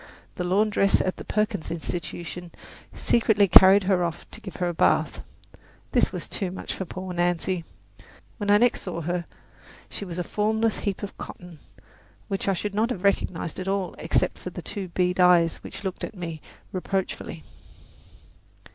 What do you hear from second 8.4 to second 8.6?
I